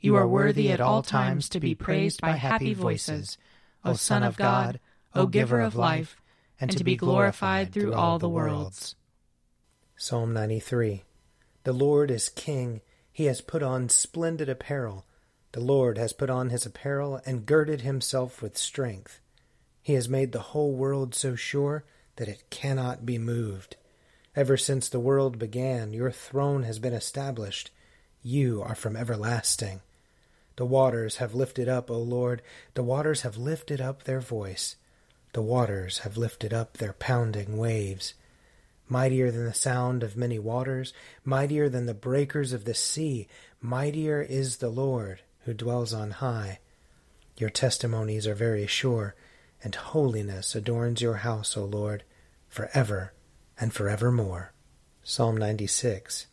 [0.00, 3.36] You are worthy at all times to be praised by happy voices,
[3.84, 4.78] O Son of God,
[5.12, 6.20] O Giver of life,
[6.60, 8.94] and to be glorified through all the worlds.
[9.96, 11.02] Psalm 93
[11.64, 12.80] The Lord is King.
[13.10, 15.04] He has put on splendid apparel.
[15.50, 19.20] The Lord has put on his apparel and girded himself with strength.
[19.82, 21.84] He has made the whole world so sure
[22.16, 23.74] that it cannot be moved.
[24.36, 27.72] Ever since the world began, your throne has been established.
[28.22, 29.80] You are from everlasting.
[30.58, 32.42] The waters have lifted up, O Lord,
[32.74, 34.74] the waters have lifted up their voice.
[35.32, 38.14] The waters have lifted up their pounding waves.
[38.88, 40.92] Mightier than the sound of many waters,
[41.24, 43.28] mightier than the breakers of the sea,
[43.60, 46.58] mightier is the Lord who dwells on high.
[47.36, 49.14] Your testimonies are very sure,
[49.62, 52.02] and holiness adorns your house, O Lord,
[52.48, 53.12] for ever
[53.60, 54.52] and forevermore.
[55.04, 56.26] Psalm 96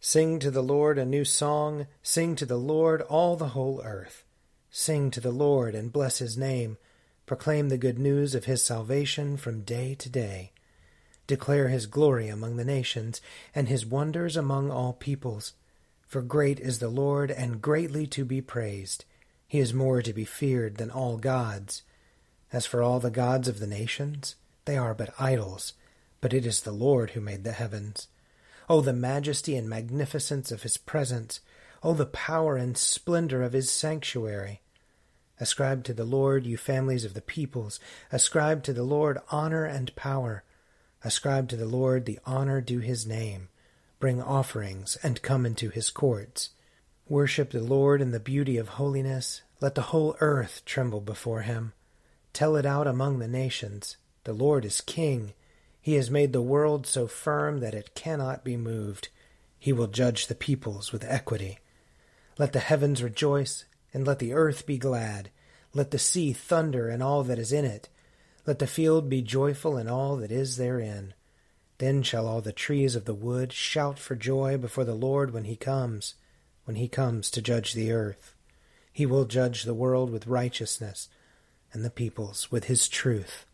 [0.00, 4.24] Sing to the Lord a new song, sing to the Lord all the whole earth.
[4.70, 6.78] Sing to the Lord and bless his name.
[7.26, 10.52] Proclaim the good news of his salvation from day to day.
[11.26, 13.20] Declare his glory among the nations,
[13.54, 15.54] and his wonders among all peoples.
[16.06, 19.04] For great is the Lord, and greatly to be praised.
[19.48, 21.82] He is more to be feared than all gods.
[22.52, 25.74] As for all the gods of the nations, they are but idols,
[26.20, 28.08] but it is the Lord who made the heavens.
[28.68, 31.40] Oh, the majesty and magnificence of his presence!
[31.82, 34.60] Oh, the power and splendor of his sanctuary!
[35.40, 37.78] Ascribe to the Lord, you families of the peoples.
[38.10, 40.42] Ascribe to the Lord honor and power.
[41.04, 43.48] Ascribe to the Lord the honor due his name.
[44.00, 46.50] Bring offerings and come into his courts.
[47.08, 49.42] Worship the Lord in the beauty of holiness.
[49.60, 51.72] Let the whole earth tremble before him.
[52.32, 53.96] Tell it out among the nations.
[54.24, 55.34] The Lord is king.
[55.80, 59.08] He has made the world so firm that it cannot be moved.
[59.58, 61.58] He will judge the peoples with equity.
[62.38, 65.30] Let the heavens rejoice, and let the earth be glad.
[65.74, 67.88] Let the sea thunder and all that is in it.
[68.46, 71.14] Let the field be joyful and all that is therein.
[71.78, 75.44] Then shall all the trees of the wood shout for joy before the Lord when
[75.44, 76.14] he comes,
[76.64, 78.34] when he comes to judge the earth.
[78.92, 81.08] He will judge the world with righteousness,
[81.72, 83.44] and the peoples with his truth.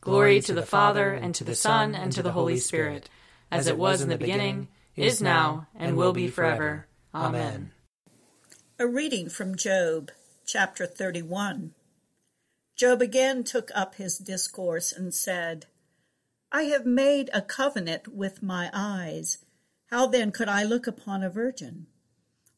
[0.00, 3.10] Glory to the Father, and to the Son, and to the Holy Spirit,
[3.50, 6.86] as it was in the beginning, is now, and will be forever.
[7.14, 7.72] Amen.
[8.78, 10.10] A reading from Job,
[10.46, 11.74] chapter 31.
[12.76, 15.66] Job again took up his discourse and said,
[16.50, 19.44] I have made a covenant with my eyes.
[19.90, 21.88] How then could I look upon a virgin?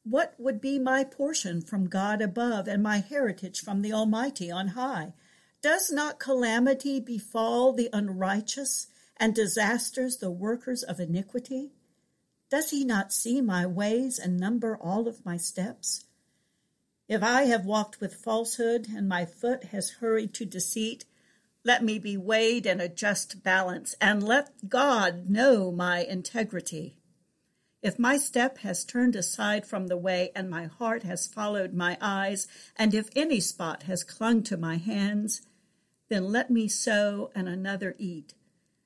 [0.04, 4.68] What would be my portion from God above, and my heritage from the Almighty on
[4.68, 5.12] high?
[5.62, 11.70] Does not calamity befall the unrighteous and disasters the workers of iniquity?
[12.50, 16.06] Does he not see my ways and number all of my steps?
[17.08, 21.04] If I have walked with falsehood and my foot has hurried to deceit,
[21.62, 26.96] let me be weighed in a just balance and let God know my integrity.
[27.82, 31.98] If my step has turned aside from the way and my heart has followed my
[32.00, 35.42] eyes, and if any spot has clung to my hands,
[36.12, 38.34] then let me sow and another eat,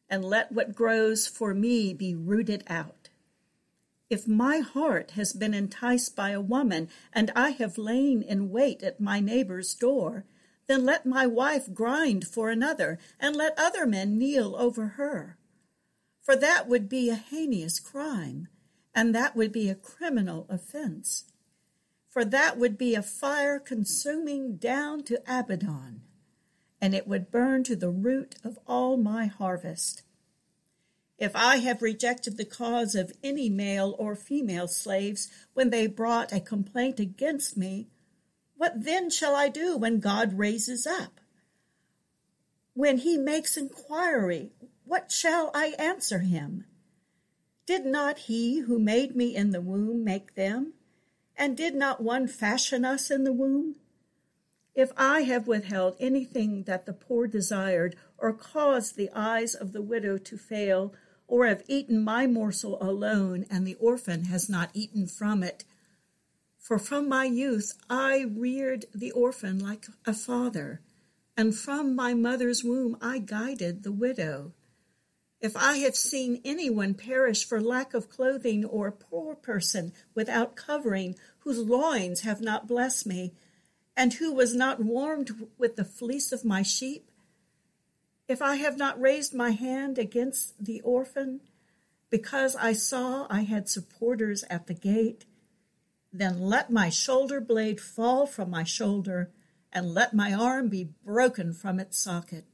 [0.08, 3.10] and let what grows for me be rooted out.
[4.08, 8.84] If my heart has been enticed by a woman, and I have lain in wait
[8.84, 10.24] at my neighbor's door,
[10.66, 15.38] Then let my wife grind for another, and let other men kneel over her.
[16.22, 18.48] For that would be a heinous crime,
[18.94, 21.24] and that would be a criminal offense.
[22.08, 26.02] For that would be a fire consuming down to Abaddon,
[26.80, 30.02] and it would burn to the root of all my harvest.
[31.18, 36.32] If I have rejected the cause of any male or female slaves when they brought
[36.32, 37.88] a complaint against me,
[38.56, 41.20] what then shall I do when God raises up?
[42.74, 44.50] When he makes inquiry,
[44.84, 46.66] what shall I answer him?
[47.66, 50.74] Did not he who made me in the womb make them?
[51.36, 53.76] And did not one fashion us in the womb?
[54.76, 59.80] If I have withheld anything that the poor desired, or caused the eyes of the
[59.80, 60.94] widow to fail,
[61.26, 65.64] or have eaten my morsel alone, and the orphan has not eaten from it,
[66.58, 70.82] for from my youth I reared the orphan like a father,
[71.38, 74.52] and from my mother's womb I guided the widow.
[75.40, 80.54] If I have seen anyone perish for lack of clothing, or a poor person without
[80.54, 83.32] covering, whose loins have not blessed me,
[83.96, 87.10] and who was not warmed with the fleece of my sheep,
[88.28, 91.40] if I have not raised my hand against the orphan,
[92.10, 95.24] because I saw I had supporters at the gate,
[96.12, 99.30] then let my shoulder blade fall from my shoulder,
[99.72, 102.44] and let my arm be broken from its socket.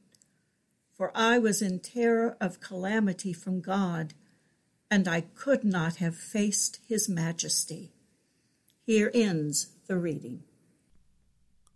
[0.93, 4.13] For I was in terror of calamity from God,
[4.91, 7.93] and I could not have faced his majesty.
[8.85, 10.43] Here ends the reading.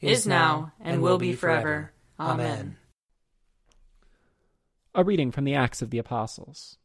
[0.00, 1.92] is now, and will be forever.
[2.18, 2.76] Amen.
[4.94, 6.78] A reading from the Acts of the Apostles.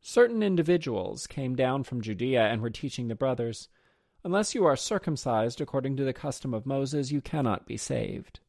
[0.00, 3.68] Certain individuals came down from Judea and were teaching the brothers.
[4.24, 8.40] Unless you are circumcised according to the custom of Moses, you cannot be saved.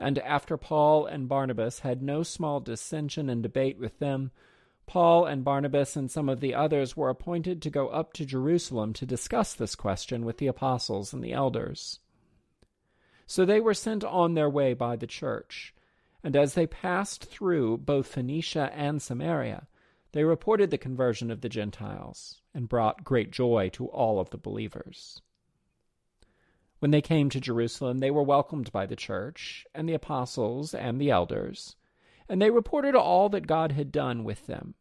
[0.00, 4.32] And after Paul and Barnabas had no small dissension and debate with them,
[4.86, 8.92] Paul and Barnabas and some of the others were appointed to go up to Jerusalem
[8.94, 12.00] to discuss this question with the apostles and the elders.
[13.26, 15.74] So they were sent on their way by the church,
[16.22, 19.66] and as they passed through both Phoenicia and Samaria,
[20.12, 24.38] they reported the conversion of the Gentiles and brought great joy to all of the
[24.38, 25.20] believers.
[26.78, 31.00] When they came to Jerusalem, they were welcomed by the church and the apostles and
[31.00, 31.76] the elders,
[32.28, 34.74] and they reported all that God had done with them.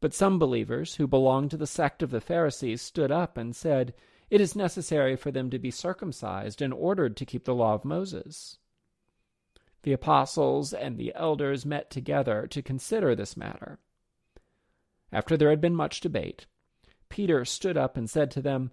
[0.00, 3.94] But some believers who belonged to the sect of the Pharisees stood up and said,
[4.28, 7.84] It is necessary for them to be circumcised and ordered to keep the law of
[7.84, 8.58] Moses.
[9.82, 13.78] The apostles and the elders met together to consider this matter.
[15.12, 16.46] After there had been much debate,
[17.08, 18.72] Peter stood up and said to them,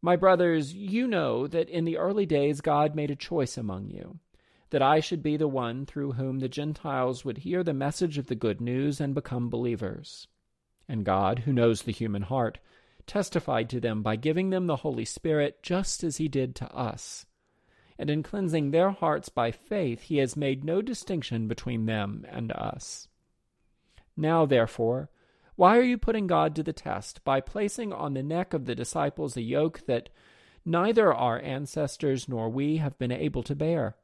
[0.00, 4.20] My brothers, you know that in the early days God made a choice among you,
[4.72, 8.26] that I should be the one through whom the Gentiles would hear the message of
[8.26, 10.26] the good news and become believers.
[10.88, 12.58] And God, who knows the human heart,
[13.06, 17.26] testified to them by giving them the Holy Spirit just as he did to us.
[17.98, 22.50] And in cleansing their hearts by faith, he has made no distinction between them and
[22.50, 23.08] us.
[24.16, 25.10] Now, therefore,
[25.54, 28.74] why are you putting God to the test by placing on the neck of the
[28.74, 30.08] disciples a yoke that
[30.64, 33.96] neither our ancestors nor we have been able to bear?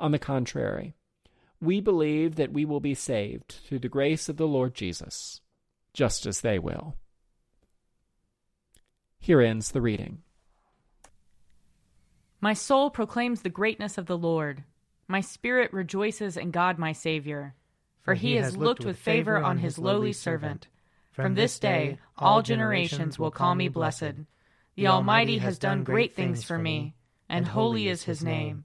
[0.00, 0.94] On the contrary,
[1.60, 5.40] we believe that we will be saved through the grace of the Lord Jesus,
[5.92, 6.94] just as they will.
[9.18, 10.22] Here ends the reading.
[12.40, 14.62] My soul proclaims the greatness of the Lord.
[15.08, 17.54] My spirit rejoices in God my Savior
[18.08, 20.66] for he has looked with favor on his lowly servant.
[21.12, 24.14] From this day all generations will call me blessed.
[24.76, 26.94] The Almighty has done great things for me,
[27.28, 28.64] and holy is his name.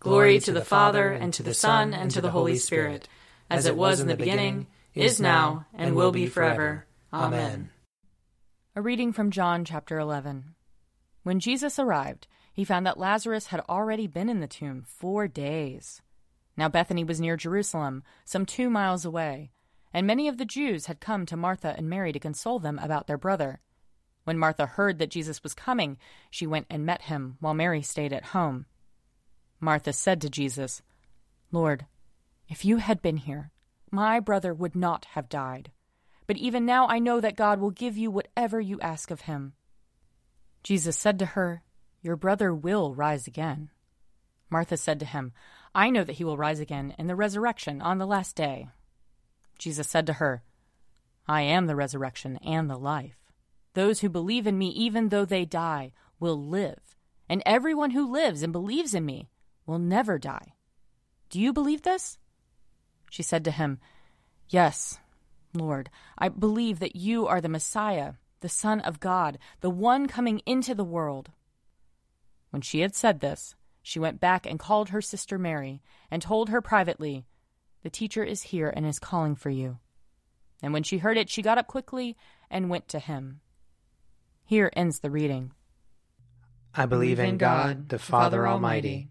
[0.00, 3.08] Glory to the Father, and to the Son, and to the Holy Spirit,
[3.50, 6.86] as it was in the beginning, is now, and will be forever.
[7.12, 7.70] Amen.
[8.76, 10.54] A reading from John chapter 11.
[11.24, 16.00] When Jesus arrived, he found that Lazarus had already been in the tomb four days.
[16.56, 19.50] Now Bethany was near Jerusalem, some two miles away,
[19.92, 23.08] and many of the Jews had come to Martha and Mary to console them about
[23.08, 23.60] their brother.
[24.22, 25.98] When Martha heard that Jesus was coming,
[26.30, 28.66] she went and met him, while Mary stayed at home.
[29.60, 30.82] Martha said to Jesus,
[31.50, 31.86] Lord,
[32.48, 33.50] if you had been here,
[33.90, 35.70] my brother would not have died.
[36.26, 39.54] But even now I know that God will give you whatever you ask of him.
[40.62, 41.62] Jesus said to her,
[42.02, 43.70] Your brother will rise again.
[44.50, 45.32] Martha said to him,
[45.74, 48.68] I know that he will rise again in the resurrection on the last day.
[49.58, 50.42] Jesus said to her,
[51.26, 53.16] I am the resurrection and the life.
[53.74, 56.96] Those who believe in me, even though they die, will live,
[57.28, 59.28] and everyone who lives and believes in me
[59.68, 60.54] will never die.
[61.28, 62.18] Do you believe this?
[63.10, 63.78] She said to him,
[64.48, 64.98] Yes,
[65.52, 70.40] Lord, I believe that you are the Messiah, the Son of God, the one coming
[70.46, 71.30] into the world.
[72.50, 76.48] When she had said this, she went back and called her sister Mary, and told
[76.48, 77.26] her privately,
[77.82, 79.78] The teacher is here and is calling for you.
[80.62, 82.16] And when she heard it, she got up quickly
[82.50, 83.40] and went to him.
[84.46, 85.52] Here ends the reading.
[86.74, 89.10] I believe in God, the Father Almighty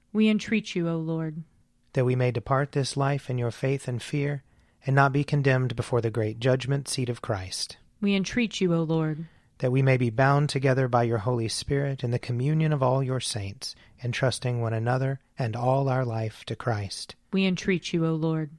[0.13, 1.43] We entreat you, O Lord.
[1.93, 4.43] That we may depart this life in your faith and fear,
[4.85, 7.77] and not be condemned before the great judgment seat of Christ.
[8.01, 9.27] We entreat you, O Lord.
[9.59, 13.03] That we may be bound together by your Holy Spirit in the communion of all
[13.03, 17.15] your saints, entrusting one another and all our life to Christ.
[17.31, 18.49] We entreat you, O Lord.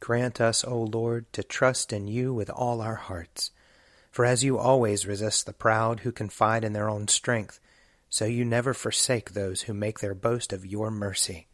[0.00, 3.50] Grant us, O Lord, to trust in you with all our hearts.
[4.10, 7.60] For as you always resist the proud who confide in their own strength,
[8.08, 11.46] so you never forsake those who make their boast of your mercy.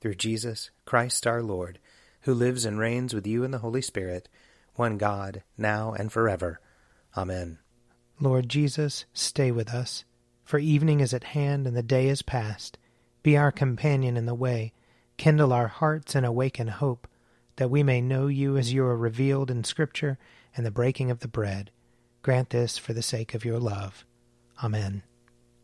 [0.00, 1.78] Through Jesus Christ our Lord,
[2.22, 4.28] who lives and reigns with you in the Holy Spirit,
[4.74, 6.60] one God, now and forever.
[7.16, 7.58] Amen.
[8.20, 10.04] Lord Jesus, stay with us,
[10.44, 12.78] for evening is at hand and the day is past.
[13.22, 14.72] Be our companion in the way,
[15.16, 17.06] kindle our hearts and awaken hope,
[17.56, 20.18] that we may know you as you are revealed in Scripture
[20.56, 21.70] and the breaking of the bread.
[22.22, 24.04] Grant this for the sake of your love.
[24.62, 25.02] Amen.